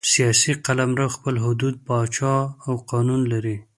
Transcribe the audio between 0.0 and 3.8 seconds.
سیاسي قلمرو خپل حدود، پاچا او قانون لري.